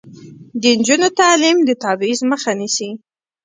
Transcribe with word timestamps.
د 0.61 0.63
نجونو 0.77 1.07
تعلیم 1.19 1.57
د 1.63 1.69
تبعیض 1.83 2.19
مخه 2.31 2.51
نیسي. 2.59 2.89